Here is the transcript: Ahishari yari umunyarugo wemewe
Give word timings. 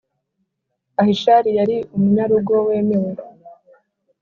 Ahishari 1.01 1.49
yari 1.59 1.75
umunyarugo 1.95 2.53
wemewe 2.67 3.11